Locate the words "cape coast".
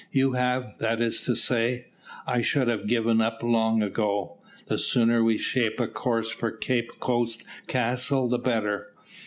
6.49-7.43